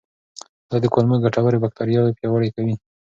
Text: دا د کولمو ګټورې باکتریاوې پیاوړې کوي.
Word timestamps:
دا 0.69 0.77
د 0.83 0.85
کولمو 0.93 1.21
ګټورې 1.25 1.61
باکتریاوې 1.63 2.15
پیاوړې 2.17 2.49
کوي. 2.55 2.75